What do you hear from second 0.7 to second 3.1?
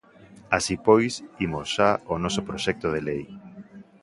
pois, imos xa ao noso proxecto de